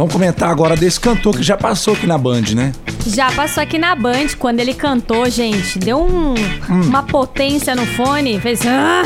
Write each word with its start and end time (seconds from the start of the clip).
Vamos 0.00 0.14
comentar 0.14 0.48
agora 0.48 0.74
desse 0.74 0.98
cantor 0.98 1.36
que 1.36 1.42
já 1.42 1.58
passou 1.58 1.92
aqui 1.92 2.06
na 2.06 2.16
Band, 2.16 2.40
né? 2.56 2.72
Já 3.06 3.30
passou 3.32 3.62
aqui 3.62 3.76
na 3.76 3.94
Band, 3.94 4.28
quando 4.38 4.58
ele 4.58 4.72
cantou, 4.72 5.28
gente, 5.28 5.78
deu 5.78 6.00
um- 6.00 6.32
uma 6.70 7.02
potência 7.02 7.74
no 7.76 7.84
fone, 7.84 8.40
fez. 8.40 8.60
"Ah!" 8.66 9.02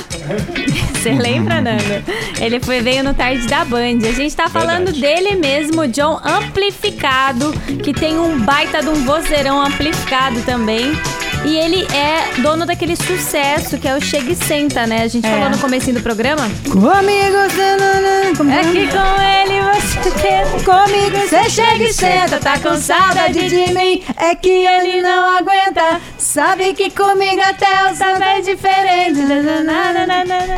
Você 0.95 1.11
lembra, 1.11 1.61
Nando? 1.61 1.83
Ele 2.41 2.61
foi, 2.61 2.81
veio 2.81 3.03
no 3.03 3.13
tarde 3.13 3.45
da 3.49 3.65
Band. 3.65 4.07
A 4.09 4.13
gente 4.13 4.37
tá 4.37 4.49
falando 4.49 4.93
Verdade. 4.93 5.01
dele 5.01 5.35
mesmo, 5.35 5.85
John 5.89 6.21
Amplificado, 6.25 7.53
que 7.83 7.93
tem 7.93 8.17
um 8.17 8.39
baita 8.39 8.81
de 8.81 8.89
um 8.89 9.05
vozeirão 9.05 9.61
amplificado 9.61 10.41
também. 10.43 10.93
E 11.45 11.57
ele 11.57 11.87
é 11.93 12.41
dono 12.41 12.65
daquele 12.65 12.95
sucesso 12.97 13.77
que 13.79 13.87
é 13.87 13.97
o 13.97 14.01
Chega 14.01 14.31
e 14.33 14.37
Senta, 14.37 14.87
né? 14.87 15.03
A 15.03 15.09
gente 15.09 15.27
É. 15.27 15.31
falou 15.31 15.51
no 15.51 15.59
comecinho 15.59 15.97
do 15.97 16.03
programa. 16.03 16.49
Comigo, 16.71 17.53
tanana, 17.55 18.35
como 18.37 18.51
É 18.51 18.61
que 18.61 18.65
com 18.65 18.71
ele 18.71 18.87
você 18.87 18.93
Comigo 20.63 21.17
você 21.29 21.51
chega 21.51 21.85
e 21.85 21.93
senta, 21.93 22.39
tá 22.39 22.59
com 22.59 22.77
saudade 22.77 23.49
de 23.49 23.73
mim. 23.73 24.03
É 24.17 24.35
que 24.35 24.49
ele 24.49 25.03
não 25.03 25.37
aguenta. 25.37 26.01
Sabe 26.19 26.73
que 26.75 26.91
comigo 26.91 27.41
até 27.43 27.91
o 27.91 27.95
samba 27.95 28.25
é 28.25 28.41
diferente. 28.41 29.21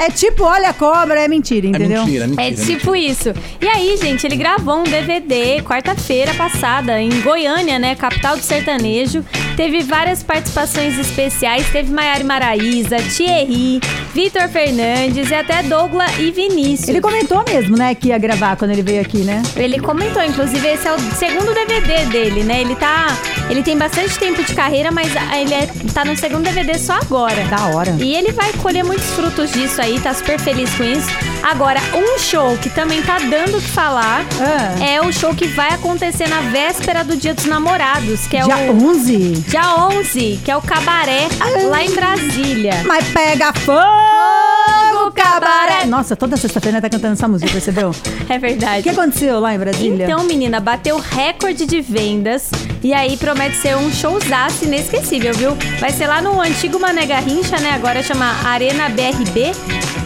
É 0.00 0.10
tipo, 0.10 0.44
olha 0.44 0.70
a 0.70 0.74
cobra, 0.74 1.20
é 1.22 1.28
mentira, 1.28 1.66
É 1.66 1.70
entendeu? 1.70 2.04
mentira, 2.04 2.24
é 2.24 2.26
mentira. 2.28 2.62
É 2.62 2.66
tipo 2.66 2.94
isso. 2.94 3.32
E 3.60 3.66
aí, 3.68 3.96
gente, 3.96 4.26
ele 4.26 4.36
gravou 4.36 4.80
um 4.80 4.84
DVD 4.84 5.62
quarta-feira 5.62 6.34
passada 6.34 7.00
em 7.00 7.20
Goiânia, 7.22 7.78
né? 7.78 7.94
Capital 7.94 8.36
do 8.36 8.42
sertanejo. 8.42 9.24
Teve 9.56 9.82
várias 9.82 10.22
participações 10.22 10.98
especiais. 10.98 11.66
Teve 11.70 11.92
Maiara 11.92 12.22
Maraíza, 12.24 12.96
Thierry, 12.98 13.80
Vitor 14.14 14.48
Fernandes 14.48 15.30
e 15.30 15.34
até 15.34 15.62
Douglas 15.62 16.10
e 16.18 16.30
Vinícius. 16.30 16.88
Ele 16.88 17.00
comentou 17.00 17.42
mesmo, 17.48 17.76
né, 17.76 17.94
que 17.94 18.08
ia 18.08 18.18
gravar 18.18 18.56
quando 18.56 18.70
ele 18.72 18.82
veio 18.82 19.00
aqui, 19.00 19.18
né? 19.18 19.42
Ele 19.56 19.78
comentou, 19.80 20.22
inclusive, 20.22 20.66
esse 20.68 20.86
é 20.86 20.92
o 20.94 20.98
segundo 21.16 21.54
DVD 21.54 22.04
dele, 22.06 22.42
né? 22.44 22.60
Ele 22.60 22.74
tá. 22.76 23.06
Ele 23.48 23.62
tem 23.62 23.76
bastante 23.76 24.18
tempo 24.18 24.42
de 24.42 24.54
carreira, 24.54 24.90
mas 24.90 25.08
ele 25.40 25.54
é, 25.54 25.68
tá 25.94 26.04
no 26.04 26.16
segundo 26.16 26.42
DVD 26.44 26.78
só 26.78 26.94
agora. 26.94 27.44
Da 27.44 27.66
hora. 27.68 27.96
E 27.98 28.14
ele 28.14 28.32
vai 28.32 28.52
colher 28.54 28.84
muitos 28.84 29.06
frutos 29.10 29.50
disso 29.52 29.80
aí, 29.80 29.98
tá 30.00 30.12
super 30.12 30.38
feliz 30.38 30.74
com 30.74 30.84
isso. 30.84 31.08
Agora, 31.42 31.80
um 31.94 32.18
show 32.18 32.56
que 32.58 32.68
também 32.68 33.00
tá 33.02 33.18
dando 33.18 33.58
o 33.58 33.60
que 33.60 33.68
falar 33.68 34.24
Ah. 34.40 34.84
é 34.84 35.00
o 35.00 35.12
show 35.12 35.34
que 35.34 35.46
vai 35.46 35.70
acontecer 35.70 36.28
na 36.28 36.40
véspera 36.40 37.04
do 37.04 37.16
Dia 37.16 37.34
dos 37.34 37.44
Namorados, 37.44 38.26
que 38.26 38.36
é 38.36 38.42
Dia 38.42 38.56
o 38.72 38.84
11. 38.90 39.45
Dia 39.46 39.76
11, 39.88 40.40
que 40.44 40.50
é 40.50 40.56
o 40.56 40.60
Cabaré, 40.62 41.28
lá 41.70 41.84
em 41.84 41.94
Brasília. 41.94 42.82
Mas 42.84 43.06
pega 43.08 43.52
fogo, 43.52 45.12
cabaré. 45.14 45.86
Nossa, 45.86 46.16
toda 46.16 46.36
sexta-feira 46.36 46.80
tá 46.80 46.88
cantando 46.90 47.12
essa 47.14 47.28
música, 47.28 47.50
percebeu? 47.50 47.90
É 48.28 48.38
O 48.38 48.40
verdade. 48.40 48.82
que 48.82 48.88
aconteceu 48.90 49.38
lá 49.38 49.54
em 49.54 49.58
Brasília? 49.58 50.04
Então, 50.04 50.24
menina, 50.24 50.58
bateu 50.58 50.98
recorde 50.98 51.64
de 51.64 51.80
vendas 51.80 52.50
e 52.82 52.92
aí 52.92 53.16
promete 53.16 53.56
ser 53.56 53.76
um 53.76 53.88
showzaço 53.92 54.64
inesquecível, 54.64 55.32
viu? 55.32 55.56
Vai 55.78 55.92
ser 55.92 56.08
lá 56.08 56.20
no 56.20 56.40
antigo 56.40 56.80
Mané 56.80 57.06
Garrincha, 57.06 57.56
né? 57.60 57.70
Agora 57.70 58.02
chama 58.02 58.26
Arena 58.44 58.88
BRB. 58.88 59.52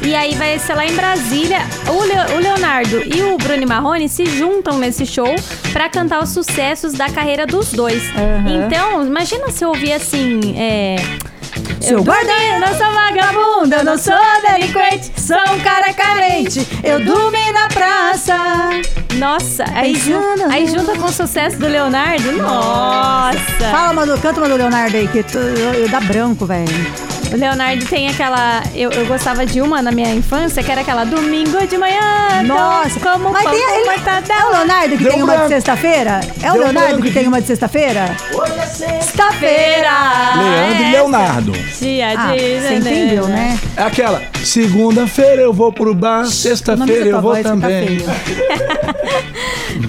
E 0.03 0.15
aí 0.15 0.35
vai 0.35 0.59
ser 0.59 0.75
lá 0.75 0.87
em 0.87 0.95
Brasília. 0.95 1.59
O, 1.89 2.03
Leo- 2.03 2.37
o 2.37 2.41
Leonardo 2.41 3.03
e 3.05 3.23
o 3.23 3.37
Bruno 3.37 3.67
Marrone 3.67 4.09
se 4.09 4.25
juntam 4.27 4.79
nesse 4.79 5.05
show 5.07 5.35
pra 5.73 5.89
cantar 5.89 6.23
os 6.23 6.31
sucessos 6.31 6.93
da 6.95 7.09
carreira 7.11 7.47
dos 7.47 7.73
dois. 7.73 8.03
Aham. 8.17 8.67
Então, 8.67 9.07
imagina 9.07 9.51
se 9.51 9.65
eu 9.65 9.69
ouvir 9.69 9.93
assim, 9.93 10.41
é... 10.57 10.97
Seu 11.81 11.99
eu 11.99 12.05
guarda- 12.05 12.27
dormi, 12.31 12.61
não 12.61 12.69
sou 12.79 12.93
vagabunda, 12.93 13.77
eu 13.77 13.85
não 13.85 13.99
sou 13.99 14.15
delinquente, 14.47 15.11
sou 15.19 15.37
um 15.55 15.61
cara 15.61 15.93
carente. 15.95 16.67
Eu 16.85 17.03
dormi 17.05 17.53
na 17.53 17.69
praça. 17.69 18.37
Nossa, 19.17 19.65
aí, 19.75 19.95
Pensando. 19.95 20.51
aí 20.51 20.67
junta 20.67 20.93
com 20.97 21.07
o 21.07 21.13
sucesso 21.13 21.59
do 21.59 21.67
Leonardo, 21.67 22.33
nossa. 22.33 23.39
Fala, 23.71 23.93
mano, 23.93 24.17
canta 24.19 24.41
uma 24.41 24.49
do 24.49 24.57
Leonardo 24.57 24.97
aí, 24.97 25.09
que 25.09 25.23
tu, 25.23 25.39
eu, 25.39 25.75
eu 25.75 25.89
dá 25.89 26.01
branco, 26.01 26.45
velho. 26.47 26.69
O 27.33 27.37
Leonardo 27.37 27.85
tem 27.87 28.09
aquela. 28.09 28.63
Eu, 28.75 28.91
eu 28.91 29.07
gostava 29.07 29.47
de 29.47 29.61
uma 29.61 29.81
na 29.81 29.93
minha 29.93 30.13
infância, 30.13 30.63
que 30.63 30.71
era 30.71 30.81
aquela 30.81 31.05
domingo 31.05 31.65
de 31.67 31.79
manhã. 31.79 32.43
Nossa, 32.45 32.99
como 32.99 33.31
mas 33.31 33.45
pão 33.45 33.53
tem 33.53 33.63
com 33.63 33.75
ele, 33.75 33.89
é 34.31 34.45
o 34.45 34.51
Leonardo 34.51 34.97
que 34.97 35.05
Deu 35.05 35.13
tem 35.13 35.23
uma 35.23 35.37
de 35.37 35.49
sexta-feira? 35.49 36.21
É 36.43 36.51
o 36.51 36.55
Deu 36.55 36.63
Leonardo 36.65 36.89
branco 36.89 37.03
que 37.03 37.13
tem 37.13 37.29
uma 37.29 37.41
de 37.41 37.47
sexta-feira? 37.47 38.17
Sexta-feira! 38.67 39.91
Leandro 40.37 40.83
e 40.83 40.85
é. 40.85 40.91
Leonardo. 40.93 41.53
Dia 41.53 42.15
Ah, 42.17 42.35
de 42.35 42.61
você 42.61 42.75
entendeu, 42.75 43.29
né? 43.29 43.59
É 43.77 43.83
aquela, 43.83 44.23
segunda-feira 44.43 45.43
eu 45.43 45.53
vou 45.53 45.73
pro 45.73 45.95
bar, 45.95 46.25
sexta-feira 46.27 47.11
eu 47.11 47.21
vou 47.23 47.37
tá 47.37 47.43
também. 47.43 47.99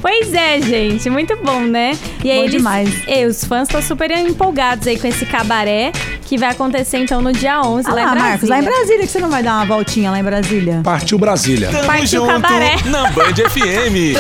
Pois 0.02 0.34
é, 0.34 0.62
gente, 0.62 1.10
muito 1.10 1.36
bom, 1.44 1.60
né? 1.62 1.98
E 2.24 2.32
aí 2.32 2.38
Bom 2.38 2.44
eles, 2.44 2.54
demais. 2.54 2.90
e 3.08 3.26
os 3.26 3.44
fãs 3.44 3.68
estão 3.68 3.82
super 3.82 4.10
empolgados 4.12 4.88
aí 4.88 4.98
com 4.98 5.08
esse 5.08 5.26
cabaré 5.26 5.92
que 6.32 6.38
vai 6.38 6.52
acontecer 6.52 6.98
então 7.00 7.22
no 7.22 7.34
dia 7.34 7.60
11 7.62 7.90
Ah 7.90 7.94
lá, 7.94 7.96
lá, 7.96 8.02
em 8.02 8.06
Brasília. 8.06 8.30
Marcos, 8.30 8.50
lá 8.50 8.60
em 8.60 8.64
Brasília 8.64 9.00
que 9.02 9.08
você 9.08 9.20
não 9.20 9.30
vai 9.30 9.44
dar 9.44 9.56
uma 9.58 9.66
voltinha 9.66 10.10
lá 10.10 10.18
em 10.18 10.24
Brasília. 10.24 10.80
Partiu 10.82 11.20
Brasília. 11.20 11.70
Tamo 11.70 11.86
Partiu 11.86 12.22
junto 12.26 12.42
cabaré. 12.42 12.76
na 12.86 13.10
Band 13.10 13.34
FM. 13.50 14.16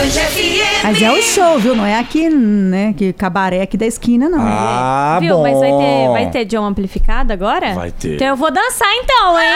Mas 0.83 1.01
é 1.01 1.09
o 1.09 1.21
show, 1.21 1.57
viu? 1.57 1.73
Não 1.73 1.85
é 1.85 1.97
aqui, 1.97 2.29
né? 2.29 2.93
Que 2.97 3.13
cabaré 3.13 3.61
aqui 3.61 3.77
da 3.77 3.85
esquina, 3.85 4.27
não. 4.27 4.41
Ah, 4.41 5.19
Viu? 5.21 5.37
bom. 5.37 5.43
Mas 5.43 5.57
vai 5.57 5.71
ter, 5.71 6.07
vai 6.11 6.29
ter 6.31 6.43
John 6.43 6.65
amplificado 6.65 7.31
agora? 7.31 7.73
Vai 7.75 7.91
ter. 7.91 8.15
Então 8.15 8.27
eu 8.27 8.35
vou 8.35 8.51
dançar 8.51 8.89
então, 8.93 9.39
hein? 9.39 9.55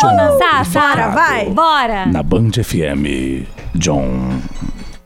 Vou 0.00 0.10
John 0.10 0.16
dançar, 0.16 0.64
Sara? 0.64 1.08
Vai. 1.08 1.50
Bora. 1.50 2.06
Na 2.06 2.22
Band 2.22 2.52
FM, 2.64 3.44
John 3.74 4.40